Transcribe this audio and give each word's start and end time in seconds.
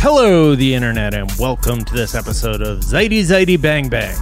Hello, 0.00 0.54
the 0.54 0.74
internet, 0.74 1.12
and 1.12 1.30
welcome 1.38 1.84
to 1.84 1.92
this 1.92 2.14
episode 2.14 2.62
of 2.62 2.78
Zeity 2.80 3.20
Zeity 3.20 3.60
Bang 3.60 3.88
Bang. 3.88 4.14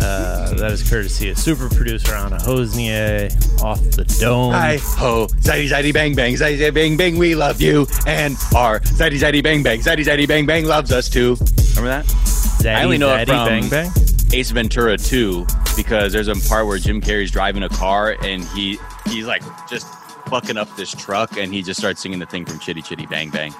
Uh, 0.00 0.54
that 0.54 0.72
is 0.72 0.88
courtesy 0.88 1.30
of 1.30 1.38
super 1.38 1.68
producer 1.68 2.14
Anna 2.14 2.36
Hosnieh 2.38 3.62
off 3.62 3.80
the 3.92 4.04
dome. 4.20 4.52
Hi 4.52 4.78
ho, 4.82 5.26
zaddy 5.40 5.68
zaddy 5.68 5.92
bang 5.92 6.14
bang, 6.16 6.34
zaddy 6.34 6.58
zaddy 6.58 6.74
bang 6.74 6.96
bang, 6.96 7.16
we 7.16 7.34
love 7.36 7.60
you, 7.60 7.86
and 8.06 8.34
our 8.56 8.80
zaddy 8.80 9.18
zaddy 9.20 9.42
bang 9.42 9.62
bang, 9.62 9.78
zaddy 9.80 10.04
zaddy 10.04 10.26
bang 10.26 10.46
bang 10.46 10.64
loves 10.64 10.90
us 10.90 11.08
too. 11.08 11.36
Remember 11.76 11.88
that? 12.02 12.06
Zaddy, 12.06 12.74
I 12.74 12.84
only 12.84 12.98
know 12.98 13.14
it 13.14 13.26
from- 13.28 13.46
Bang 13.46 13.68
Bang. 13.68 13.90
Ace 14.32 14.50
Ventura 14.50 14.96
2 14.96 15.46
because 15.76 16.12
there's 16.12 16.28
a 16.28 16.34
part 16.48 16.66
where 16.66 16.78
Jim 16.78 17.00
Carrey's 17.00 17.30
driving 17.30 17.62
a 17.62 17.68
car 17.68 18.16
and 18.22 18.44
he 18.48 18.78
he's 19.06 19.26
like 19.26 19.42
just 19.68 19.86
fucking 20.26 20.56
up 20.56 20.74
this 20.76 20.90
truck 20.92 21.36
and 21.36 21.52
he 21.52 21.62
just 21.62 21.80
starts 21.80 22.00
singing 22.00 22.18
the 22.20 22.26
thing 22.26 22.44
from 22.44 22.58
Chitty 22.60 22.82
Chitty 22.82 23.06
Bang 23.06 23.30
Bang. 23.30 23.52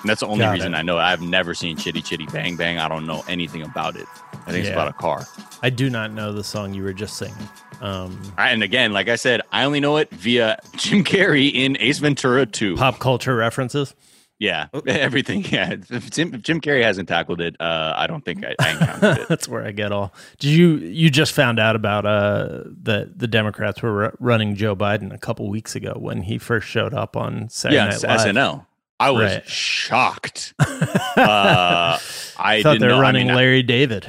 And 0.00 0.08
that's 0.08 0.20
the 0.20 0.26
only 0.26 0.40
Got 0.44 0.52
reason 0.54 0.74
it. 0.74 0.78
I 0.78 0.82
know. 0.82 0.98
I've 0.98 1.20
never 1.22 1.54
seen 1.54 1.76
Chitty 1.76 2.02
Chitty 2.02 2.26
Bang 2.26 2.56
Bang. 2.56 2.78
I 2.78 2.88
don't 2.88 3.06
know 3.06 3.22
anything 3.28 3.62
about 3.62 3.96
it. 3.96 4.06
I 4.46 4.52
think 4.52 4.64
it's 4.64 4.70
about 4.72 4.88
a 4.88 4.92
car. 4.94 5.26
I 5.62 5.70
do 5.70 5.90
not 5.90 6.12
know 6.12 6.32
the 6.32 6.42
song 6.44 6.72
you 6.74 6.82
were 6.82 6.92
just 6.94 7.16
singing. 7.18 7.36
Um, 7.82 8.20
And 8.38 8.62
again, 8.62 8.92
like 8.92 9.08
I 9.08 9.16
said, 9.16 9.42
I 9.52 9.64
only 9.64 9.80
know 9.80 9.96
it 9.98 10.10
via 10.10 10.58
Jim 10.76 11.04
Carrey 11.04 11.52
in 11.52 11.76
Ace 11.80 11.98
Ventura 11.98 12.46
2. 12.46 12.76
pop 12.76 12.98
culture 12.98 13.34
references. 13.36 13.94
Yeah, 14.38 14.68
everything. 14.86 15.44
Yeah, 15.50 15.74
if 15.90 16.10
Jim, 16.10 16.32
if 16.34 16.40
Jim 16.42 16.62
Carrey 16.62 16.82
hasn't 16.82 17.10
tackled 17.10 17.42
it, 17.42 17.56
uh, 17.60 17.92
I 17.94 18.06
don't 18.06 18.24
think 18.24 18.42
I, 18.42 18.54
I 18.58 18.70
encountered 18.70 19.18
it. 19.18 19.28
That's 19.28 19.46
where 19.46 19.66
I 19.66 19.70
get 19.72 19.92
all. 19.92 20.14
Did 20.38 20.52
you 20.52 20.76
you 20.78 21.10
just 21.10 21.32
found 21.34 21.58
out 21.58 21.76
about 21.76 22.06
uh 22.06 22.62
the 22.82 23.12
the 23.14 23.26
Democrats 23.28 23.82
were 23.82 23.92
ru- 23.92 24.16
running 24.18 24.54
Joe 24.54 24.74
Biden 24.74 25.12
a 25.12 25.18
couple 25.18 25.50
weeks 25.50 25.76
ago 25.76 25.92
when 25.98 26.22
he 26.22 26.38
first 26.38 26.66
showed 26.68 26.94
up 26.94 27.18
on 27.18 27.50
Saturday 27.50 27.76
yeah, 27.76 27.84
Night 27.90 28.02
Live. 28.02 28.34
SNL. 28.34 28.66
I 29.00 29.10
was 29.10 29.32
Right. 29.32 29.48
shocked. 29.48 30.54
uh, 30.60 31.98
I 32.38 32.62
thought 32.62 32.78
they 32.78 32.86
were 32.86 32.92
know. 32.92 33.00
running 33.00 33.26
I 33.28 33.32
mean, 33.32 33.36
Larry 33.36 33.62
David. 33.62 34.06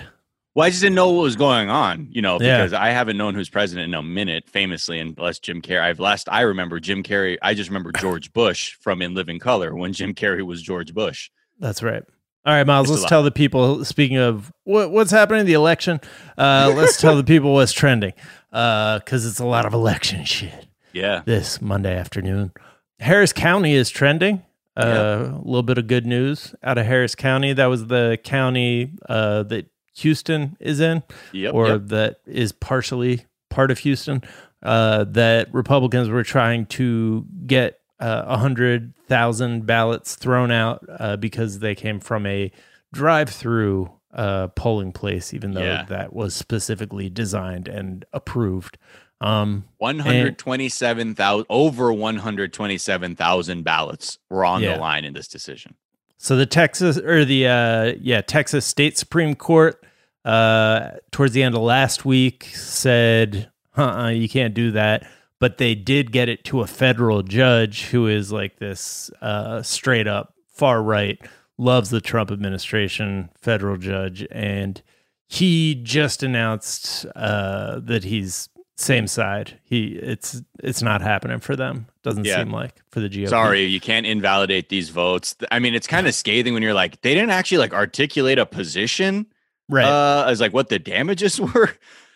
well, 0.54 0.66
I 0.66 0.70
just 0.70 0.82
didn't 0.82 0.96
know 0.96 1.12
what 1.12 1.24
was 1.24 1.36
going 1.36 1.70
on. 1.70 2.08
You 2.12 2.22
know, 2.22 2.40
Yeah. 2.40 2.58
because 2.58 2.74
I 2.74 2.90
haven't 2.90 3.18
known 3.18 3.34
who's 3.36 3.50
president 3.50 3.88
in 3.88 3.94
a 3.94 4.04
minute, 4.04 4.50
famously, 4.50 5.00
unless 5.00 5.40
Jim 5.40 5.62
Carrey. 5.62 5.82
I've 5.82 6.00
last 6.00 6.28
I 6.30 6.42
remember 6.42 6.80
Jim 6.80 7.04
Carrey. 7.04 7.38
I 7.42 7.54
just 7.54 7.70
remember 7.70 7.92
George 7.92 8.32
Bush 8.34 8.74
from 8.82 9.02
In 9.02 9.14
Living 9.14 9.40
Color 9.40 9.76
when 9.76 9.94
Jim 9.94 10.14
Carrey 10.14 10.46
was 10.46 10.62
George 10.62 10.94
Bush. 10.94 11.30
That's 11.60 11.82
right. 11.82 12.04
All 12.44 12.54
right, 12.54 12.66
Miles. 12.66 12.90
It's 12.90 13.02
Let's 13.02 13.10
tell 13.10 13.22
the 13.24 13.32
people. 13.32 13.86
Speaking 13.86 14.18
of 14.18 14.52
what, 14.64 14.92
what's 14.92 15.12
happening 15.12 15.42
in 15.42 15.46
the 15.46 15.54
election, 15.54 16.00
uh, 16.40 16.74
let's 16.76 17.00
tell 17.00 17.16
the 17.16 17.24
people 17.24 17.54
what's 17.54 17.72
trending 17.72 18.14
because 18.50 19.26
it's 19.28 19.40
a 19.40 19.46
lot 19.46 19.66
of 19.68 19.74
election 19.74 20.26
shit 20.26 20.66
Yeah, 20.92 21.22
this 21.24 21.62
Monday 21.62 21.96
afternoon. 21.96 22.52
Harris 23.00 23.32
County 23.32 23.74
is 23.76 23.90
trending. 23.92 24.42
Uh, 24.78 24.84
Yeah. 24.86 25.36
A 25.38 25.44
little 25.44 25.64
bit 25.64 25.78
of 25.78 25.88
good 25.88 26.06
news 26.06 26.56
out 26.64 26.78
of 26.78 26.86
Harris 26.86 27.16
County. 27.16 27.54
That 27.54 27.66
was 27.68 27.88
the 27.88 28.18
county 28.24 28.94
uh, 29.10 29.44
that 29.44 29.70
Houston 29.98 30.56
is 30.60 30.80
in, 30.80 31.04
yep, 31.34 31.54
or 31.54 31.68
yep. 31.68 31.82
that 31.88 32.22
is 32.26 32.52
partially 32.54 33.26
part 33.50 33.70
of 33.72 33.80
Houston. 33.80 34.22
Uh, 34.64 35.04
that 35.06 35.54
Republicans 35.54 36.08
were 36.08 36.24
trying 36.24 36.66
to 36.68 37.26
get 37.46 37.80
uh, 38.00 38.24
a 38.28 38.38
hundred 38.38 38.94
thousand 39.08 39.66
ballots 39.66 40.16
thrown 40.16 40.52
out 40.52 40.86
uh, 41.00 41.18
because 41.18 41.60
they 41.60 41.76
came 41.76 42.00
from 42.00 42.26
a 42.26 42.52
drive-through 42.94 43.92
uh, 44.14 44.48
polling 44.50 44.92
place, 44.92 45.34
even 45.34 45.52
though 45.52 45.62
Yeah. 45.64 45.84
that 45.90 46.14
was 46.14 46.34
specifically 46.36 47.10
designed 47.10 47.68
and 47.68 48.06
approved. 48.14 48.78
Um, 49.22 49.64
One 49.78 50.00
hundred 50.00 50.38
twenty-seven 50.38 51.16
thousand 51.16 51.46
over 51.50 51.94
one 51.94 52.18
hundred 52.18 52.52
twenty-seven 52.54 53.16
thousand 53.16 53.64
ballots 53.64 54.18
were 54.30 54.44
on 54.44 54.62
Yeah. 54.64 54.74
the 54.74 54.80
line 54.82 55.06
in 55.06 55.14
this 55.14 55.28
decision. 55.28 55.76
So 56.18 56.36
the 56.36 56.46
Texas 56.46 56.98
or 56.98 57.24
the 57.24 57.48
uh 57.48 57.94
yeah, 58.02 58.22
Texas 58.22 58.66
State 58.66 58.98
Supreme 58.98 59.36
Court 59.36 59.84
uh 60.26 60.92
towards 61.12 61.34
the 61.34 61.44
end 61.44 61.56
of 61.56 61.62
last 61.62 62.04
week 62.06 62.46
said, 62.54 63.52
"Uh, 63.76 64.12
you 64.14 64.28
can't 64.28 64.54
do 64.54 64.72
that." 64.72 65.08
But 65.40 65.58
they 65.58 65.74
did 65.74 66.12
get 66.12 66.30
it 66.30 66.44
to 66.46 66.62
a 66.62 66.68
federal 66.68 67.24
judge 67.24 67.86
who 67.86 68.08
is 68.08 68.32
like 68.32 68.58
this 68.60 69.10
uh 69.22 69.62
straight 69.64 70.08
up 70.08 70.34
far 70.54 70.84
right, 70.84 71.20
loves 71.58 71.90
the 71.90 72.02
Trump 72.02 72.30
administration, 72.32 73.30
federal 73.42 73.78
judge 73.78 74.26
and 74.32 74.82
he 75.28 75.76
just 75.76 76.22
announced 76.24 77.06
uh 77.16 77.80
that 77.80 78.04
he's 78.04 78.50
same 78.82 79.08
side. 79.08 79.60
He 79.64 79.90
it's 79.96 80.42
it's 80.64 80.82
not 80.82 81.02
happening 81.02 81.40
for 81.40 81.56
them. 81.56 81.88
Doesn't 82.04 82.26
Yeah. 82.26 82.38
seem 82.38 82.52
like 82.52 82.82
for 82.92 83.00
the 83.00 83.10
GOP. 83.10 83.30
Sorry, 83.30 83.64
you 83.64 83.80
can't 83.80 84.06
invalidate 84.06 84.70
these 84.70 84.90
votes. 84.90 85.36
I 85.52 85.60
mean, 85.60 85.74
it's 85.76 85.88
kind 85.88 86.08
of 86.08 86.14
scathing 86.24 86.54
when 86.54 86.64
you're 86.64 86.74
like, 86.74 87.02
they 87.02 87.14
didn't 87.14 87.30
actually 87.32 87.60
like 87.60 87.74
articulate 87.74 88.38
a 88.40 88.46
position 88.46 89.28
Right. 89.70 89.86
uh, 89.86 90.26
as 90.28 90.42
like 90.42 90.54
what 90.54 90.70
the 90.70 90.80
damages 90.80 91.40
were. 91.54 91.72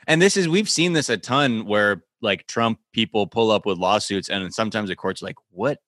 And 0.07 0.21
this 0.21 0.35
is 0.37 0.47
we've 0.47 0.69
seen 0.69 0.93
this 0.93 1.09
a 1.09 1.17
ton 1.17 1.65
where 1.65 2.03
like 2.21 2.47
Trump 2.47 2.79
people 2.93 3.27
pull 3.27 3.51
up 3.51 3.65
with 3.65 3.77
lawsuits, 3.77 4.29
and 4.29 4.53
sometimes 4.53 4.89
the 4.89 4.95
court's 4.95 5.21
like, 5.21 5.35
"What 5.51 5.79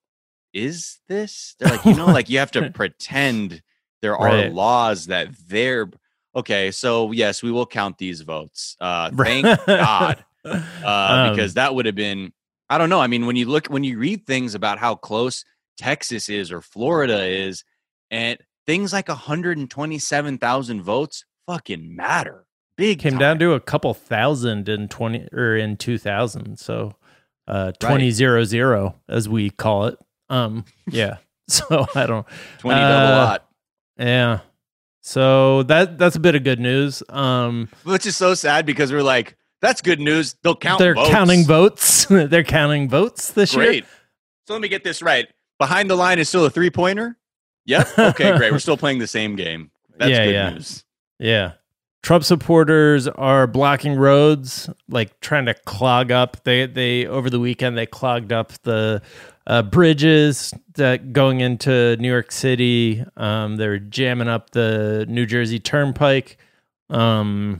is 0.53 0.99
this?" 1.07 1.55
They're 1.59 1.71
like, 1.71 1.85
you 1.85 1.93
know, 1.95 2.05
like 2.07 2.29
you 2.29 2.39
have 2.39 2.51
to 2.51 2.69
pretend 2.73 3.61
there 4.01 4.15
are 4.17 4.27
Right. 4.27 4.53
laws 4.53 5.07
that 5.07 5.29
they're 5.47 5.89
okay. 6.35 6.71
So 6.71 7.11
yes, 7.11 7.41
we 7.43 7.51
will 7.51 7.65
count 7.65 7.97
these 7.97 8.21
votes. 8.21 8.75
Uh, 8.79 9.09
thank 9.11 9.45
God 9.65 10.23
uh, 10.47 10.61
Um, 11.27 11.29
because 11.31 11.53
that 11.55 11.75
would 11.75 11.85
have 11.85 11.95
been 11.95 12.31
I 12.69 12.77
don't 12.77 12.89
know. 12.89 12.99
I 12.99 13.07
mean, 13.07 13.25
when 13.25 13.35
you 13.37 13.45
look 13.45 13.67
when 13.67 13.83
you 13.83 13.97
read 13.97 14.25
things 14.25 14.53
about 14.55 14.77
how 14.77 14.95
close 14.95 15.43
Texas 15.77 16.27
is 16.29 16.51
or 16.51 16.61
Florida 16.61 17.23
is, 17.25 17.63
and 18.11 18.37
things 18.65 18.91
like 18.91 19.07
127,000 19.07 20.81
votes 20.81 21.25
fucking 21.45 21.95
matter. 21.95 22.45
Big 22.77 22.99
came 22.99 23.11
time. 23.13 23.19
down 23.19 23.39
to 23.39 23.53
a 23.53 23.59
couple 23.59 23.93
thousand 23.93 24.69
in 24.69 24.87
20 24.87 25.29
or 25.33 25.55
in 25.55 25.77
2000 25.77 26.59
so 26.59 26.93
uh 27.47 27.71
Right. 27.81 28.11
2000 28.11 28.93
as 29.09 29.27
we 29.29 29.49
call 29.49 29.85
it 29.85 29.97
um 30.29 30.65
yeah 30.91 31.17
so 31.47 31.87
i 31.95 32.05
don't 32.05 32.27
20 32.59 32.81
double 32.81 33.07
uh, 33.07 33.25
lot. 33.25 33.47
yeah 33.97 34.39
so 35.01 35.63
that 35.63 35.97
that's 35.97 36.17
a 36.17 36.19
bit 36.19 36.35
of 36.35 36.43
good 36.43 36.59
news 36.59 37.01
um 37.09 37.69
Which 37.83 38.05
is 38.05 38.17
so 38.17 38.33
sad 38.33 38.65
because 38.65 38.91
we're 38.91 39.01
like, 39.01 39.36
that's 39.61 39.81
good 39.81 39.99
news. 39.99 40.35
They'll 40.43 40.55
count 40.55 40.79
they're 40.79 40.95
votes. 40.95 41.09
counting 41.09 41.45
votes 41.45 42.05
they're 42.09 42.43
counting 42.43 42.89
votes 42.89 43.31
this 43.31 43.53
year 43.55 43.65
Great. 43.65 43.85
So 44.47 44.53
let 44.53 44.61
me 44.61 44.67
get 44.67 44.83
this 44.83 45.01
right. 45.01 45.27
Behind 45.59 45.89
the 45.89 45.95
line 45.95 46.19
is 46.19 46.29
still 46.29 46.45
a 46.45 46.49
three 46.49 46.69
pointer? 46.69 47.17
Yep. 47.65 47.87
Okay, 47.99 48.37
great. 48.37 48.51
We're 48.51 48.59
still 48.59 48.77
playing 48.77 48.99
the 48.99 49.07
same 49.07 49.35
game. 49.35 49.71
That's 49.97 50.11
Yeah, 50.11 50.25
good 50.25 50.33
yeah. 50.33 50.49
news. 50.51 50.85
Yeah. 51.19 51.51
Trump 52.03 52.23
supporters 52.23 53.07
are 53.09 53.47
blocking 53.47 53.95
roads, 53.95 54.69
like 54.87 55.19
trying 55.19 55.45
to 55.47 55.53
clog 55.53 56.11
up. 56.11 56.41
They 56.43 56.65
they 56.65 57.05
over 57.05 57.29
the 57.29 57.39
weekend 57.39 57.77
they 57.77 57.85
clogged 57.87 58.31
up 58.31 58.53
the 58.63 59.01
uh, 59.47 59.63
bridges 59.63 60.53
that 60.75 61.11
going 61.11 61.41
into 61.41 61.97
New 61.97 62.07
York 62.07 62.31
City. 62.31 63.03
Um, 63.17 63.57
they're 63.57 63.79
jamming 63.79 64.29
up 64.29 64.51
the 64.51 65.05
New 65.09 65.25
Jersey 65.25 65.59
Turnpike. 65.59 66.37
Um, 66.89 67.59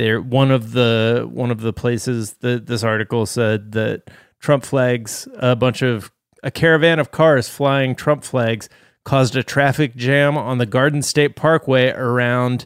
they're 0.00 0.20
one 0.22 0.50
of 0.50 0.72
the 0.72 1.28
one 1.30 1.50
of 1.50 1.60
the 1.60 1.74
places 1.74 2.32
that 2.40 2.64
this 2.66 2.82
article 2.82 3.26
said 3.26 3.72
that 3.72 4.04
Trump 4.38 4.64
flags 4.64 5.28
a 5.34 5.54
bunch 5.54 5.82
of 5.82 6.10
a 6.42 6.50
caravan 6.50 6.98
of 6.98 7.10
cars 7.10 7.50
flying 7.50 7.94
Trump 7.94 8.24
flags 8.24 8.70
caused 9.04 9.36
a 9.36 9.42
traffic 9.42 9.94
jam 9.96 10.38
on 10.38 10.56
the 10.56 10.64
Garden 10.64 11.02
State 11.02 11.36
Parkway 11.36 11.90
around 11.90 12.64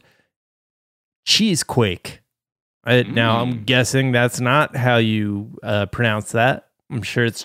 Cheesequake. 1.27 2.21
I, 2.85 3.03
Now 3.03 3.41
I'm 3.41 3.55
Mm. 3.61 3.67
guessing 3.67 4.13
that's 4.13 4.39
not 4.41 4.77
how 4.77 4.99
you 4.99 5.59
uh, 5.63 5.87
pronounce 5.87 6.33
that. 6.33 6.69
I'm 6.91 7.03
sure 7.03 7.25
it's 7.25 7.45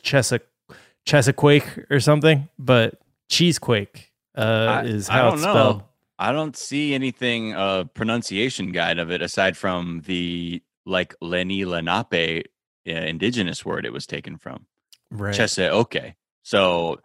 Chesaquake 1.06 1.86
or 1.90 2.00
something, 2.00 2.48
but 2.60 3.00
Cheesequake 3.30 4.12
uh, 4.38 4.42
I- 4.42 4.84
is 4.84 5.08
how 5.08 5.34
it's 5.34 5.44
know. 5.44 5.52
spelled. 5.52 5.84
I 6.22 6.32
don't 6.34 6.56
see 6.58 6.94
anything 6.94 7.54
uh 7.56 7.86
pronunciation 7.86 8.72
guide 8.74 9.00
of 9.00 9.10
it 9.10 9.22
aside 9.22 9.56
from 9.58 10.02
the 10.06 10.62
like 10.86 11.16
Lenny 11.22 11.64
Lenape 11.66 12.48
uh, 12.88 12.92
indigenous 12.92 13.66
word 13.66 13.86
it 13.86 13.94
was 13.94 14.06
taken 14.06 14.38
from. 14.38 14.66
Right. 15.12 15.34
Chese 15.34 15.60
okay. 15.60 16.16
So 16.44 17.00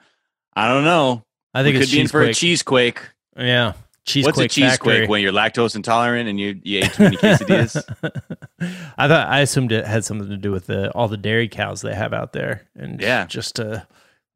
I 0.57 0.69
don't 0.69 0.85
know. 0.85 1.25
I 1.55 1.63
think 1.63 1.77
it's 1.77 1.87
could 1.87 1.93
be 1.93 2.01
in 2.01 2.09
for 2.09 2.23
a 2.23 2.35
Cheesequake. 2.35 3.01
Yeah. 3.37 3.75
Cheese 4.07 4.27
What's 4.27 4.39
a 4.39 4.49
cheesequake 4.49 5.09
when 5.09 5.23
you're 5.23 5.33
lactose 5.33 5.77
intolerant 5.77 6.29
and 6.29 6.39
you, 6.39 6.61
you 6.63 6.81
ate 6.81 6.93
too 6.93 7.05
many 7.05 7.17
quesadillas? 7.19 7.83
I 8.99 9.09
thought 9.09 9.29
I 9.29 9.41
assumed 9.41 9.73
it 9.73 9.87
had 9.87 10.05
something 10.05 10.29
to 10.29 10.37
do 10.37 10.51
with 10.53 10.67
the 10.67 10.91
all 10.93 11.09
the 11.09 11.17
dairy 11.17 11.49
cows 11.49 11.81
they 11.81 11.95
have 11.95 12.13
out 12.13 12.33
there, 12.35 12.69
and 12.77 13.01
Yeah. 13.01 13.25
just 13.27 13.59
uh, 13.59 13.81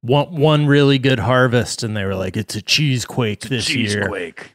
one 0.01 0.35
one 0.37 0.67
really 0.67 0.99
good 0.99 1.19
harvest, 1.19 1.83
and 1.83 1.95
they 1.97 2.05
were 2.07 2.15
like, 2.15 2.37
"It's 2.37 2.55
a 2.57 2.63
cheesequake 2.63 3.41
this 3.43 3.69
year. 3.75 3.87
cheesequake. 4.09 4.55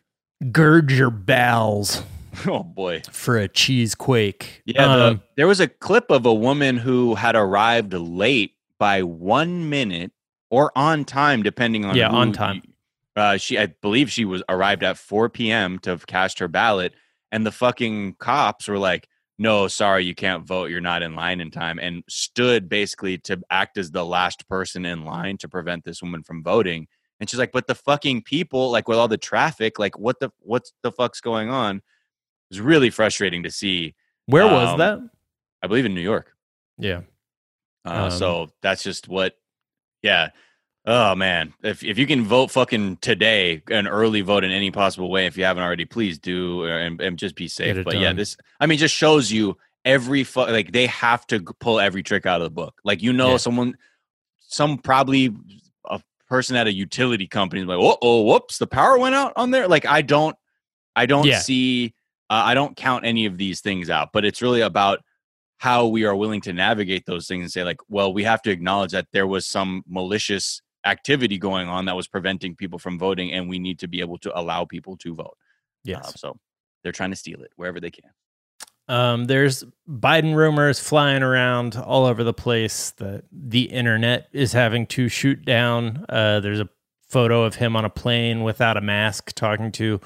Gird 0.51 0.91
your 0.91 1.09
bowels 1.09 2.03
Oh 2.47 2.63
boy. 2.63 3.01
for 3.11 3.37
a 3.37 3.47
cheesequake." 3.47 4.61
Yeah, 4.65 4.87
the- 4.95 5.03
Um, 5.07 5.21
there 5.35 5.47
was 5.47 5.59
a 5.59 5.67
clip 5.67 6.09
of 6.11 6.25
a 6.25 6.33
woman 6.33 6.77
who 6.77 7.15
had 7.15 7.35
arrived 7.35 7.93
late 7.93 8.53
by 8.79 9.03
one 9.03 9.69
minute 9.69 10.11
or 10.49 10.71
on 10.75 11.05
time, 11.05 11.41
depending 11.43 11.85
on 11.85 11.95
Yeah, 11.95 12.09
on 12.09 12.31
time. 12.33 12.61
you- 12.65 12.73
Uh, 13.15 13.37
she, 13.37 13.59
I 13.59 13.67
believe, 13.67 14.11
she 14.11 14.25
was 14.25 14.41
arrived 14.49 14.83
at 14.83 14.97
4 14.97 15.29
p.m. 15.29 15.77
to 15.79 15.91
have 15.91 16.07
cast 16.07 16.39
her 16.39 16.47
ballot, 16.47 16.93
and 17.31 17.45
the 17.45 17.51
fucking 17.51 18.15
cops 18.15 18.67
were 18.67 18.79
like, 18.79 19.07
"No, 19.37 19.67
sorry, 19.67 20.03
you 20.05 20.15
can't 20.15 20.47
vote. 20.47 20.71
You're 20.71 20.81
not 20.81 21.03
in 21.03 21.15
line 21.15 21.39
in 21.39 21.51
time," 21.51 21.77
and 21.79 22.03
stood 22.09 22.67
basically 22.69 23.19
to 23.19 23.39
act 23.51 23.77
as 23.77 23.91
the 23.91 24.03
last 24.03 24.47
person 24.47 24.83
in 24.85 25.05
line 25.05 25.37
to 25.37 25.47
prevent 25.47 25.83
this 25.83 26.01
woman 26.01 26.23
from 26.23 26.43
voting. 26.43 26.87
And 27.23 27.29
she's 27.29 27.39
like, 27.39 27.53
"But 27.53 27.67
the 27.67 27.75
fucking 27.75 28.23
people, 28.23 28.69
like 28.69 28.89
with 28.89 28.97
all 28.97 29.07
the 29.07 29.17
traffic, 29.17 29.79
like 29.79 29.97
what 29.97 30.19
the 30.19 30.29
what's 30.39 30.73
the 30.81 30.91
fuck's 30.91 31.21
going 31.21 31.49
on?" 31.49 31.77
It 31.77 31.81
was 32.49 32.59
really 32.59 32.89
frustrating 32.89 33.43
to 33.43 33.49
see. 33.49 33.95
Where 34.25 34.45
was 34.45 34.67
Um, 34.73 34.79
that? 34.79 34.99
I 35.63 35.67
believe 35.67 35.85
in 35.85 35.95
New 35.95 36.01
York. 36.01 36.35
Yeah. 36.77 37.03
Uh, 37.85 38.09
Um, 38.09 38.11
so 38.11 38.49
that's 38.61 38.83
just 38.83 39.07
what, 39.07 39.37
yeah. 40.01 40.31
Oh 40.85 41.15
man, 41.15 41.53
if 41.63 41.81
if 41.81 41.97
you 41.97 42.05
can 42.05 42.25
vote 42.25 42.51
fucking 42.51 42.97
today, 42.97 43.63
an 43.71 43.87
early 43.87 44.19
vote 44.19 44.43
in 44.43 44.51
any 44.51 44.69
possible 44.69 45.09
way, 45.09 45.25
if 45.27 45.37
you 45.37 45.45
haven't 45.45 45.63
already, 45.63 45.85
please 45.85 46.19
do, 46.19 46.65
uh, 46.65 46.77
and, 46.77 46.99
and 46.99 47.17
just 47.17 47.35
be 47.35 47.47
safe. 47.47 47.85
But 47.85 47.97
yeah, 47.99 48.11
this, 48.11 48.35
I 48.59 48.65
mean, 48.65 48.77
just 48.77 48.93
shows 48.93 49.31
you 49.31 49.55
every 49.85 50.25
fu- 50.25 50.41
like 50.41 50.73
they 50.73 50.87
have 50.87 51.25
to 51.27 51.39
pull 51.61 51.79
every 51.79 52.03
trick 52.03 52.25
out 52.25 52.41
of 52.41 52.45
the 52.45 52.49
book. 52.51 52.81
Like 52.83 53.01
you 53.01 53.13
know, 53.13 53.31
Yeah. 53.31 53.37
someone, 53.37 53.77
some 54.39 54.77
probably 54.77 55.33
person 56.33 56.55
at 56.55 56.65
a 56.65 56.73
utility 56.73 57.27
company 57.27 57.61
is 57.61 57.67
like, 57.67 57.77
oh, 57.79 57.95
oh, 58.01 58.23
whoops, 58.23 58.57
the 58.57 58.65
power 58.65 58.97
went 58.97 59.13
out 59.13 59.33
on 59.35 59.51
there. 59.51 59.67
Like 59.67 59.85
I 59.85 60.01
don't, 60.01 60.35
I 60.95 61.05
don't 61.05 61.27
Yeah. 61.27 61.37
see, 61.39 61.93
uh, 62.31 62.41
I 62.43 62.55
don't 62.55 62.75
count 62.75 63.05
any 63.05 63.27
of 63.27 63.37
these 63.37 63.61
things 63.61 63.87
out. 63.89 64.09
But 64.13 64.25
it's 64.25 64.41
really 64.41 64.61
about 64.61 64.99
how 65.57 65.85
we 65.85 66.05
are 66.05 66.15
willing 66.15 66.41
to 66.41 66.51
navigate 66.51 67.05
those 67.05 67.27
things 67.27 67.43
and 67.43 67.51
say 67.51 67.63
like 67.63 67.77
well 67.87 68.11
we 68.13 68.23
have 68.23 68.41
to 68.41 68.49
acknowledge 68.51 68.91
that 68.91 69.07
there 69.13 69.27
was 69.27 69.45
some 69.45 69.83
malicious 69.87 70.61
activity 70.85 71.37
going 71.37 71.67
on 71.69 71.85
that 71.85 71.95
was 71.95 72.07
preventing 72.07 72.55
people 72.55 72.79
from 72.79 72.97
voting 72.97 73.31
and 73.31 73.47
we 73.47 73.59
need 73.59 73.77
to 73.79 73.87
be 73.87 73.99
able 74.01 74.17
to 74.17 74.29
allow 74.37 74.65
people 74.65 74.97
to 74.97 75.13
vote 75.13 75.37
Uh, 75.37 75.91
Yes. 75.93 76.19
so 76.19 76.35
they're 76.81 76.91
trying 76.99 77.11
to 77.11 77.15
steal 77.15 77.41
it 77.43 77.51
wherever 77.55 77.79
they 77.79 77.91
can 77.91 78.09
Um, 78.87 79.25
there's 79.25 79.63
Biden 79.89 80.35
rumors 80.35 80.79
flying 80.79 81.23
around 81.23 81.75
all 81.75 82.05
over 82.05 82.23
the 82.23 82.33
place 82.33 82.91
that 82.91 83.23
the 83.31 83.63
internet 83.63 84.27
is 84.33 84.53
having 84.53 84.87
to 84.87 85.07
shoot 85.07 85.45
down. 85.45 86.05
Uh, 86.09 86.39
there's 86.41 86.59
a 86.59 86.69
photo 87.07 87.43
of 87.43 87.55
him 87.55 87.75
on 87.75 87.85
a 87.85 87.89
plane 87.89 88.43
without 88.43 88.75
a 88.75 88.81
mask 88.81 89.33
talking 89.33 89.71
to 89.71 90.01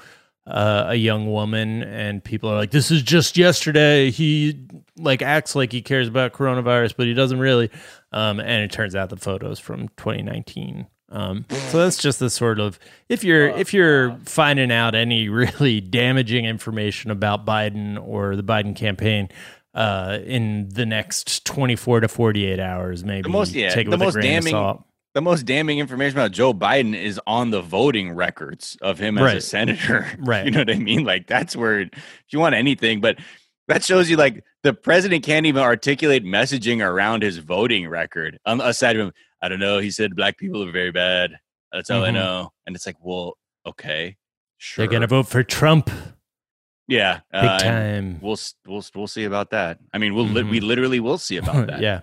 uh, 0.46 0.86
a 0.88 0.94
young 0.94 1.30
woman, 1.30 1.82
and 1.82 2.24
people 2.24 2.50
are 2.50 2.56
like, 2.56 2.70
"This 2.70 2.90
is 2.90 3.02
just 3.02 3.36
yesterday." 3.36 4.10
He 4.10 4.66
like 4.96 5.20
acts 5.22 5.54
like 5.54 5.72
he 5.72 5.82
cares 5.82 6.08
about 6.08 6.32
coronavirus, 6.32 6.94
but 6.96 7.06
he 7.06 7.14
doesn't 7.14 7.38
really. 7.38 7.70
Um, 8.12 8.40
and 8.40 8.62
it 8.62 8.72
turns 8.72 8.94
out 8.94 9.10
the 9.10 9.16
photos 9.16 9.58
from 9.58 9.88
2019. 9.96 10.86
Um, 11.10 11.46
so 11.70 11.78
that's 11.78 11.96
just 11.98 12.18
the 12.18 12.28
sort 12.30 12.60
of 12.60 12.78
if 13.08 13.24
you're 13.24 13.48
if 13.48 13.72
you're 13.72 14.16
finding 14.24 14.70
out 14.70 14.94
any 14.94 15.28
really 15.30 15.80
damaging 15.80 16.44
information 16.44 17.10
about 17.10 17.46
Biden 17.46 17.98
or 18.06 18.36
the 18.36 18.42
Biden 18.42 18.76
campaign 18.76 19.28
uh, 19.74 20.18
in 20.24 20.68
the 20.68 20.84
next 20.84 21.44
24 21.46 22.00
to 22.00 22.08
48 22.08 22.60
hours, 22.60 23.04
maybe 23.04 23.30
most- 23.30 23.54
yeah, 23.54 23.70
take 23.70 23.88
the 23.88 23.96
most 23.98 24.20
damning- 24.20 24.78
the 25.14 25.22
most 25.22 25.46
damning 25.46 25.78
information 25.78 26.16
about 26.18 26.30
joe 26.32 26.52
biden 26.52 26.94
is 26.94 27.18
on 27.26 27.50
the 27.50 27.60
voting 27.62 28.12
records 28.12 28.76
of 28.82 28.98
him 28.98 29.16
as 29.18 29.24
a 29.34 29.40
senator. 29.40 30.06
Right. 30.18 30.44
you 30.44 30.50
know 30.52 30.60
what 30.60 30.70
i 30.70 30.74
mean? 30.74 31.02
Like 31.04 31.26
that's 31.26 31.56
where 31.56 31.80
if 31.80 31.90
you 32.28 32.38
want 32.38 32.54
anything 32.54 33.00
but 33.00 33.16
that 33.68 33.84
shows 33.84 34.10
you 34.10 34.16
like 34.16 34.42
the 34.64 34.72
president 34.74 35.24
can't 35.24 35.46
even 35.46 35.62
articulate 35.62 36.24
messaging 36.24 36.84
around 36.84 37.22
his 37.22 37.38
voting 37.38 37.88
record 37.88 38.38
um, 38.46 38.60
aside 38.60 38.96
from 38.96 39.12
i 39.42 39.48
don't 39.48 39.60
know 39.60 39.78
he 39.78 39.90
said 39.90 40.16
black 40.16 40.36
people 40.38 40.62
are 40.66 40.72
very 40.72 40.90
bad. 40.90 41.38
That's 41.72 41.90
all 41.90 42.04
i 42.04 42.08
Mhm. 42.10 42.14
know. 42.14 42.52
And 42.66 42.74
it's 42.74 42.86
like 42.86 42.96
well 43.00 43.36
okay 43.66 44.16
sure 44.56 44.84
They're 44.86 44.92
gonna 44.92 45.06
vote 45.06 45.28
for 45.28 45.42
Trump. 45.44 45.90
Yeah 46.88 47.20
big 47.32 47.44
uh, 47.44 47.58
time. 47.58 48.18
we'll 48.22 48.38
we'll 48.66 48.84
we'll 48.94 49.06
see 49.06 49.24
about 49.24 49.50
that. 49.50 49.78
I 49.92 49.98
mean 49.98 50.14
we'll 50.14 50.24
li- 50.26 50.42
we 50.44 50.60
literally 50.60 51.00
will 51.00 51.18
see 51.18 51.36
about 51.36 51.66
that. 51.68 51.80
Yeah. 51.80 52.00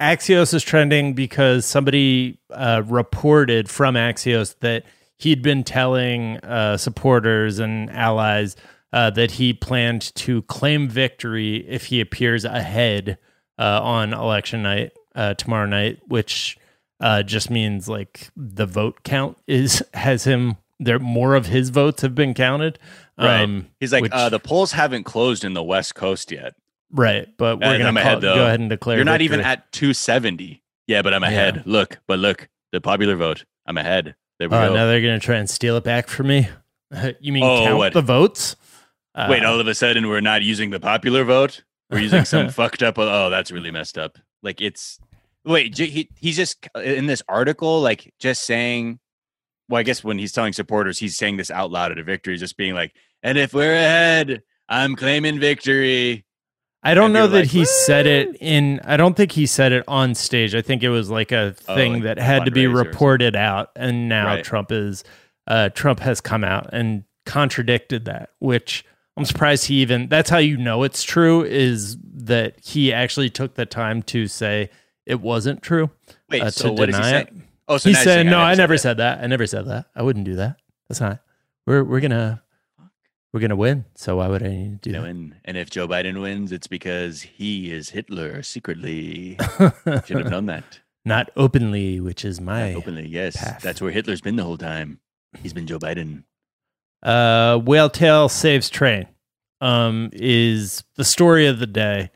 Axios 0.00 0.54
is 0.54 0.62
trending 0.62 1.14
because 1.14 1.66
somebody 1.66 2.38
uh, 2.50 2.82
reported 2.86 3.68
from 3.68 3.96
Axios 3.96 4.54
that 4.60 4.84
he'd 5.18 5.42
been 5.42 5.64
telling 5.64 6.36
uh, 6.44 6.76
supporters 6.76 7.58
and 7.58 7.90
allies 7.90 8.54
uh, 8.92 9.10
that 9.10 9.32
he 9.32 9.52
planned 9.52 10.14
to 10.16 10.42
claim 10.42 10.88
victory 10.88 11.66
if 11.68 11.86
he 11.86 12.00
appears 12.00 12.44
ahead 12.44 13.18
uh, 13.58 13.80
on 13.82 14.12
election 14.12 14.62
night 14.62 14.92
uh, 15.14 15.34
tomorrow 15.34 15.66
night, 15.66 16.00
which 16.06 16.56
uh, 17.00 17.22
just 17.22 17.50
means 17.50 17.88
like 17.88 18.30
the 18.36 18.66
vote 18.66 19.02
count 19.04 19.36
is 19.46 19.82
has 19.94 20.24
him 20.24 20.56
there. 20.80 20.98
More 20.98 21.34
of 21.34 21.46
his 21.46 21.70
votes 21.70 22.02
have 22.02 22.14
been 22.14 22.34
counted. 22.34 22.78
Right. 23.20 23.64
he's 23.80 23.92
like 23.92 24.02
which- 24.02 24.12
uh, 24.12 24.28
the 24.28 24.38
polls 24.38 24.72
haven't 24.72 25.02
closed 25.04 25.44
in 25.44 25.52
the 25.54 25.62
west 25.62 25.94
coast 25.96 26.30
yet 26.30 26.54
right, 26.92 27.28
but 27.36 27.58
we're 27.58 27.76
gonna 27.78 27.98
ahead, 28.00 28.20
go 28.22 28.44
ahead 28.44 28.60
and 28.60 28.70
declare. 28.70 28.96
You're 28.96 29.04
not 29.04 29.20
even 29.20 29.40
at 29.40 29.70
270. 29.72 30.62
Yeah, 30.86 31.02
but 31.02 31.12
I'm 31.12 31.22
Yeah. 31.22 31.28
ahead. 31.28 31.62
Look, 31.66 31.98
but 32.06 32.18
look, 32.18 32.48
the 32.72 32.80
popular 32.80 33.14
vote. 33.16 33.44
I'm 33.66 33.76
ahead. 33.76 34.14
There 34.38 34.48
we 34.48 34.56
Oh, 34.56 34.68
go. 34.68 34.74
now 34.74 34.86
they're 34.86 35.00
gonna 35.02 35.18
try 35.18 35.36
and 35.36 35.50
steal 35.50 35.76
it 35.76 35.84
back 35.84 36.06
from 36.08 36.28
me. 36.28 36.48
you 37.20 37.32
mean 37.32 37.42
Oh, 37.42 37.64
count 37.64 37.76
what? 37.78 37.92
the 37.92 38.00
votes? 38.02 38.56
Uh, 39.14 39.26
Wait, 39.30 39.44
all 39.44 39.58
of 39.58 39.66
a 39.66 39.74
sudden 39.74 40.08
we're 40.08 40.20
not 40.20 40.42
using 40.42 40.70
the 40.70 40.80
popular 40.80 41.24
vote. 41.24 41.62
We're 41.90 42.00
using 42.00 42.24
some 42.24 42.48
fucked 42.50 42.82
up. 42.82 42.98
Oh, 42.98 43.30
that's 43.30 43.50
really 43.50 43.70
messed 43.70 43.98
up. 43.98 44.18
Like 44.42 44.60
it's 44.60 44.98
wait, 45.44 45.76
he, 45.76 46.08
he's 46.16 46.36
just 46.36 46.68
in 46.76 47.06
this 47.06 47.22
article, 47.28 47.80
like 47.80 48.12
just 48.18 48.44
saying. 48.44 48.98
Well, 49.68 49.80
I 49.80 49.82
guess 49.82 50.02
when 50.02 50.18
he's 50.18 50.32
telling 50.32 50.54
supporters, 50.54 50.98
he's 50.98 51.16
saying 51.16 51.36
this 51.36 51.50
out 51.50 51.70
loud 51.70 51.92
at 51.92 51.98
a 51.98 52.02
victory, 52.02 52.36
just 52.38 52.56
being 52.56 52.74
like, 52.74 52.94
"And 53.22 53.36
if 53.36 53.52
we're 53.52 53.74
ahead, 53.74 54.42
I'm 54.68 54.96
claiming 54.96 55.40
victory." 55.40 56.24
I 56.82 56.94
don't 56.94 57.06
and 57.06 57.14
know 57.14 57.26
that 57.26 57.40
like, 57.40 57.48
he 57.48 57.64
said 57.64 58.06
it 58.06 58.36
in. 58.40 58.80
I 58.84 58.96
don't 58.96 59.16
think 59.16 59.32
he 59.32 59.46
said 59.46 59.72
it 59.72 59.84
on 59.88 60.14
stage. 60.14 60.54
I 60.54 60.62
think 60.62 60.82
it 60.82 60.88
was 60.90 61.10
like 61.10 61.32
a 61.32 61.54
Oh, 61.66 61.74
thing 61.74 61.94
like 61.94 62.02
that 62.04 62.18
had 62.18 62.44
to 62.44 62.50
be 62.50 62.62
fundraiser 62.62 62.70
or 62.72 62.76
something. 62.76 62.92
reported 62.92 63.36
out, 63.36 63.70
and 63.76 64.08
now 64.08 64.26
Right. 64.26 64.44
Trump 64.44 64.70
is. 64.72 65.04
Uh, 65.46 65.70
Trump 65.70 66.00
has 66.00 66.20
come 66.20 66.44
out 66.44 66.68
and 66.72 67.04
contradicted 67.26 68.04
that, 68.04 68.30
which 68.38 68.84
I'm 69.18 69.24
surprised 69.24 69.66
he 69.66 69.82
even. 69.82 70.08
That's 70.08 70.30
how 70.30 70.38
you 70.38 70.56
know 70.56 70.82
it's 70.84 71.02
true 71.02 71.44
is 71.44 71.96
that 72.02 72.58
he 72.64 72.92
actually 72.92 73.30
took 73.30 73.54
the 73.54 73.66
time 73.66 74.02
to 74.04 74.26
say 74.26 74.70
it 75.06 75.20
wasn't 75.20 75.62
true. 75.62 75.90
Wait, 76.30 76.42
uh, 76.42 76.50
so 76.50 76.68
to 76.68 76.72
what 76.72 76.88
is 76.88 76.96
he 76.96 77.02
deny 77.02 77.18
it. 77.20 77.32
Oh, 77.66 77.76
so 77.76 77.88
he 77.90 77.94
said, 77.94 78.04
saying, 78.04 78.26
"No, 78.30 78.38
I 78.38 78.54
never 78.54 78.76
said 78.76 78.82
said 78.82 78.96
that. 78.98 79.22
I 79.22 79.26
never 79.26 79.46
said 79.46 79.66
that. 79.66 79.86
I 79.94 80.02
wouldn't 80.02 80.24
do 80.24 80.36
that. 80.36 80.56
That's 80.88 81.00
not. 81.00 81.20
We're 81.66 81.84
we're 81.84 82.00
gonna 82.00 82.42
we're 83.32 83.40
gonna 83.40 83.56
win. 83.56 83.84
So 83.94 84.16
why 84.16 84.28
would 84.28 84.42
I 84.42 84.48
need 84.48 84.82
to 84.82 84.88
do 84.90 84.92
that? 84.92 85.04
and, 85.04 85.34
and 85.44 85.56
if 85.56 85.68
Joe 85.70 85.86
Biden 85.86 86.20
wins, 86.22 86.50
it's 86.52 86.66
because 86.66 87.22
he 87.22 87.70
is 87.70 87.90
Hitler 87.90 88.42
secretly. 88.42 89.34
that? 89.84 90.04
Should 90.06 90.18
have 90.18 90.30
known 90.30 90.46
that. 90.46 90.80
not 91.04 91.30
openly, 91.36 92.00
which 92.00 92.24
is 92.24 92.40
my 92.40 92.74
Openly, 92.74 93.06
yes. 93.06 93.36
path. 93.36 93.60
That's 93.62 93.80
where 93.80 93.90
Hitler's 93.90 94.20
been 94.20 94.36
the 94.36 94.44
whole 94.44 94.58
time. 94.58 95.00
He's 95.42 95.52
been 95.52 95.66
Joe 95.66 95.78
Biden. 95.78 96.24
Uh, 97.02 97.58
whale 97.58 97.90
tail 97.90 98.28
saves 98.28 98.68
train. 98.70 99.06
Um, 99.60 100.10
is 100.12 100.84
the 100.96 101.04
story 101.04 101.46
of 101.46 101.58
the 101.58 101.66
day. 101.66 102.10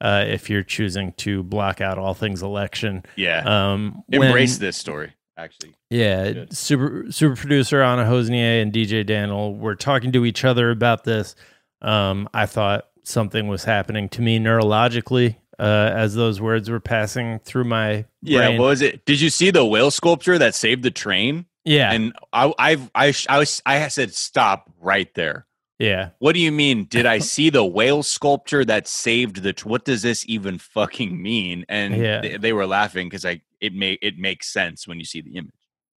Uh, 0.00 0.24
if 0.26 0.48
you're 0.48 0.62
choosing 0.62 1.12
to 1.14 1.42
block 1.42 1.80
out 1.80 1.98
all 1.98 2.14
things 2.14 2.40
election, 2.42 3.02
Yeah. 3.16 3.42
um, 3.72 4.02
Embrace 4.10 4.54
when- 4.58 4.66
this 4.66 4.76
story, 4.76 5.12
actually. 5.36 5.74
Yeah, 5.90 6.32
Good. 6.32 6.56
super 6.56 7.06
super 7.10 7.34
producer 7.36 7.82
Anna 7.82 8.04
Hosnieh 8.04 8.62
and 8.62 8.72
DJ 8.72 9.04
Daniel 9.04 9.54
were 9.56 9.74
talking 9.74 10.12
to 10.12 10.24
each 10.24 10.44
other 10.44 10.70
about 10.70 11.02
this. 11.04 11.34
Um, 11.82 12.28
I 12.34 12.46
thought 12.46 12.86
something 13.04 13.48
was 13.48 13.64
happening 13.64 14.08
to 14.10 14.22
me 14.22 14.38
neurologically 14.38 15.36
uh, 15.58 15.90
as 15.94 16.14
those 16.14 16.40
words 16.40 16.68
were 16.70 16.78
passing 16.80 17.40
through 17.40 17.64
my 17.64 18.04
Yeah. 18.22 18.38
brain. 18.46 18.60
What 18.60 18.66
was 18.66 18.82
it? 18.82 19.04
Did 19.04 19.20
you 19.20 19.30
see 19.30 19.50
the 19.50 19.64
whale 19.64 19.90
sculpture 19.90 20.38
that 20.38 20.54
saved 20.54 20.82
the 20.84 20.90
train? 20.92 21.46
Yeah, 21.68 21.92
And 21.92 22.12
I, 22.32 22.52
I've, 22.58 22.90
I, 22.94 23.12
I 23.28 23.38
was, 23.38 23.62
I 23.66 23.88
said, 23.88 24.14
stop 24.14 24.70
right 24.80 25.12
there. 25.14 25.46
yeah, 25.78 26.10
What 26.18 26.32
do 26.34 26.40
you 26.40 26.50
mean? 26.52 26.84
Did 26.84 27.06
I 27.06 27.18
see 27.34 27.50
the 27.50 27.64
whale 27.64 28.02
sculpture 28.02 28.64
that 28.64 28.88
saved 28.88 29.42
the? 29.42 29.52
Tr- 29.52 29.68
what 29.68 29.84
does 29.84 30.02
this 30.02 30.24
even 30.28 30.58
fucking 30.58 31.20
mean? 31.20 31.64
And 31.68 31.94
Yeah. 31.96 32.20
they, 32.20 32.36
they 32.36 32.52
were 32.52 32.66
laughing 32.66 33.06
because 33.08 33.24
I 33.24 33.42
it 33.60 33.74
may 33.74 33.98
it 34.02 34.18
makes 34.18 34.48
sense 34.52 34.86
when 34.88 34.98
you 34.98 35.04
see 35.04 35.20
the 35.20 35.36
image. 35.36 35.52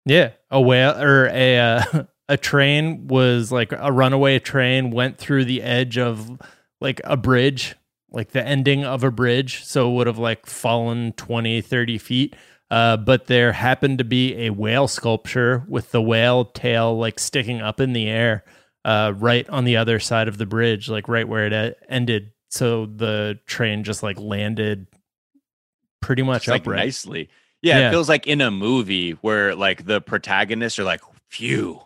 yeah. 0.04 0.30
A 0.50 0.60
whale 0.60 0.96
or 1.00 1.26
a 1.26 1.58
uh, 1.58 1.82
a 2.28 2.36
train 2.36 3.06
was 3.08 3.50
like 3.52 3.72
a 3.72 3.90
runaway 3.92 4.38
train 4.38 4.90
went 4.90 5.18
through 5.18 5.44
the 5.44 5.62
edge 5.62 5.96
of 5.98 6.40
like 6.80 7.00
a 7.04 7.16
bridge, 7.16 7.74
like 8.10 8.30
the 8.30 8.44
ending 8.46 8.84
of 8.84 9.02
a 9.02 9.10
bridge, 9.10 9.64
so 9.64 9.90
it 9.90 9.94
would 9.94 10.06
have 10.06 10.18
like 10.18 10.46
fallen 10.46 11.12
20, 11.14 11.60
30 11.60 11.98
feet. 11.98 12.36
Uh, 12.70 12.96
but 12.98 13.26
there 13.28 13.52
happened 13.52 13.98
to 13.98 14.04
be 14.04 14.34
a 14.46 14.50
whale 14.50 14.88
sculpture 14.88 15.64
with 15.68 15.90
the 15.90 16.02
whale 16.02 16.44
tail 16.44 16.96
like 16.98 17.18
sticking 17.18 17.62
up 17.62 17.80
in 17.80 17.94
the 17.94 18.06
air, 18.06 18.44
uh, 18.84 19.12
right 19.16 19.48
on 19.48 19.64
the 19.64 19.76
other 19.76 19.98
side 19.98 20.28
of 20.28 20.36
the 20.38 20.44
bridge, 20.46 20.88
like 20.88 21.08
right 21.08 21.26
where 21.26 21.46
it 21.46 21.78
ended. 21.88 22.32
So 22.50 22.86
the 22.86 23.38
train 23.46 23.84
just 23.84 24.02
like 24.02 24.18
landed 24.20 24.86
pretty 26.00 26.22
much 26.22 26.42
It's 26.42 26.48
like 26.48 26.66
nicely. 26.66 27.28
Yeah, 27.62 27.78
Yeah. 27.78 27.88
it 27.88 27.90
feels 27.90 28.08
like 28.08 28.26
in 28.26 28.40
a 28.40 28.50
movie 28.50 29.12
where 29.12 29.54
like 29.54 29.84
the 29.86 30.00
protagonists 30.00 30.78
are 30.78 30.84
like 30.84 31.00
phew. 31.28 31.80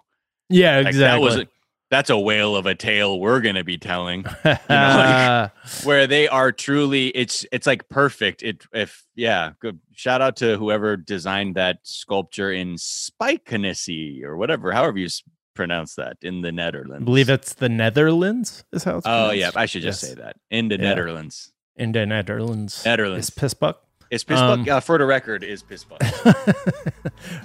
Yeah, 0.48 0.78
Like, 0.78 0.88
exactly. 0.88 1.28
that 1.28 1.36
was 1.38 1.46
that's 1.92 2.08
a 2.10 2.18
whale 2.18 2.56
of 2.56 2.64
a 2.64 2.74
tale 2.74 3.20
we're 3.20 3.40
gonna 3.42 3.62
be 3.62 3.76
telling. 3.76 4.24
like- 4.44 5.50
where 5.84 6.06
they 6.06 6.26
are 6.26 6.50
truly 6.50 7.08
it's 7.08 7.44
it's 7.52 7.66
like 7.66 7.88
perfect 7.88 8.42
it 8.42 8.64
if 8.72 9.04
yeah 9.14 9.52
good 9.60 9.78
shout 9.94 10.20
out 10.22 10.34
to 10.36 10.56
whoever 10.56 10.96
designed 10.96 11.54
that 11.54 11.78
sculpture 11.84 12.50
in 12.50 12.74
Spijkenisse 12.76 14.22
or 14.24 14.36
whatever 14.36 14.72
however 14.72 14.98
you 14.98 15.08
pronounce 15.54 15.94
that 15.96 16.16
in 16.22 16.40
the 16.40 16.50
netherlands 16.50 17.02
I 17.02 17.04
believe 17.04 17.28
it's 17.28 17.52
the 17.54 17.68
Netherlands 17.68 18.64
is 18.72 18.84
how 18.84 18.96
it's 18.98 19.06
oh 19.06 19.30
yeah 19.32 19.50
i 19.54 19.66
should 19.66 19.82
just 19.82 20.02
Yes. 20.02 20.10
say 20.10 20.14
that 20.16 20.36
in 20.50 20.68
the 20.68 20.76
Yeah. 20.76 20.82
netherlands 20.88 21.52
in 21.76 21.92
the 21.92 22.04
Netherlands. 22.04 22.82
Netherlands. 22.84 23.28
Is 23.28 23.30
Pissbuck. 23.34 23.76
It's 24.12 24.24
Pisbuck, 24.24 24.38
Um, 24.52 24.66
uh, 24.68 24.80
for 24.80 24.98
the 24.98 25.06
record 25.06 25.42
is 25.42 25.62
Pisbuck. 25.62 25.98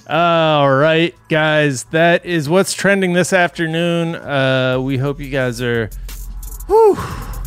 All 0.10 0.70
right, 0.76 1.16
guys, 1.30 1.86
that 1.86 2.26
is 2.26 2.48
what's 2.50 2.74
trending 2.74 3.14
this 3.14 3.34
afternoon. 3.34 4.16
Uh, 4.16 4.80
we 4.82 4.98
hope 4.98 5.20
you 5.20 5.30
guys 5.30 5.62
are 5.62 5.90
whew, 6.68 6.98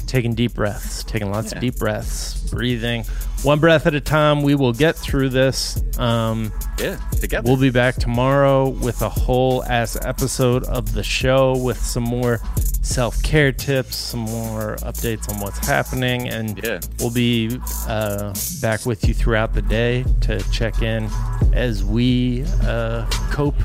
taking 0.07 0.35
deep 0.35 0.55
breaths, 0.55 1.05
taking 1.05 1.31
lots 1.31 1.53
Yeah. 1.53 1.59
of 1.59 1.61
deep 1.61 1.77
breaths, 1.77 2.49
breathing 2.51 3.05
one 3.43 3.59
breath 3.59 3.87
at 3.87 3.95
a 3.95 4.01
time. 4.01 4.43
We 4.43 4.55
will 4.55 4.73
get 4.75 4.97
through 4.97 5.31
this. 5.31 5.83
Um, 5.99 6.53
yeah 6.79 6.97
together 7.21 7.47
We'll 7.47 7.61
be 7.61 7.71
back 7.71 7.97
tomorrow 7.97 8.69
with 8.69 9.03
a 9.03 9.09
whole 9.11 9.63
ass 9.65 9.97
episode 10.03 10.65
of 10.65 10.93
the 10.95 11.03
show 11.03 11.57
with 11.57 11.79
some 11.79 12.05
more 12.05 12.41
self 12.83 13.23
care 13.23 13.53
tips, 13.53 13.97
some 13.97 14.21
more 14.21 14.77
updates 14.83 15.29
on 15.33 15.39
what's 15.41 15.65
happening, 15.67 16.29
and 16.29 16.59
Yeah. 16.65 16.81
we'll 16.99 17.11
be 17.13 17.59
uh, 17.87 18.33
back 18.63 18.87
with 18.87 19.07
you 19.07 19.15
throughout 19.15 19.55
the 19.55 19.63
day 19.63 20.05
to 20.23 20.43
check 20.51 20.83
in 20.83 21.09
as 21.53 21.85
we 21.85 22.45
uh, 22.63 23.05
cope 23.31 23.57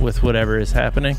with 0.00 0.22
whatever 0.22 0.58
is 0.58 0.72
happening. 0.72 1.16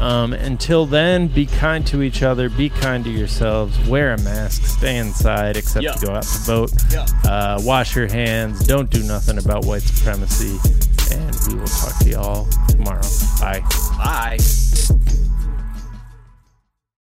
Um, 0.00 0.32
until 0.32 0.84
then, 0.84 1.28
be 1.28 1.46
kind 1.46 1.86
to 1.86 2.02
each 2.02 2.22
other, 2.22 2.48
be 2.50 2.68
kind 2.68 3.04
to 3.04 3.10
yourselves, 3.10 3.78
wear 3.88 4.12
a 4.12 4.18
mask, 4.22 4.64
stay 4.66 4.96
inside 4.98 5.56
except 5.56 5.84
Yeah. 5.84 5.92
to 5.92 6.06
go 6.06 6.12
out 6.12 6.24
to 6.24 6.38
vote. 6.40 6.72
Yeah. 6.90 7.06
Uh, 7.24 7.60
wash 7.62 7.94
your 7.96 8.08
hands. 8.08 8.66
Don't 8.66 8.90
do 8.90 9.02
nothing 9.04 9.38
about 9.38 9.64
white 9.64 9.82
supremacy. 9.82 10.58
And 11.14 11.36
we 11.48 11.54
will 11.54 11.66
talk 11.68 11.96
to 12.00 12.08
y'all 12.10 12.48
tomorrow. 12.68 13.00
Bye. 13.40 13.60
bye 13.96 14.38